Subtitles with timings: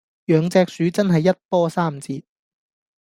[0.25, 2.23] 養隻鼠真係一波三折